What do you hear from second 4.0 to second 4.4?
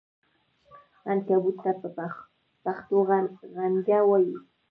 وایې!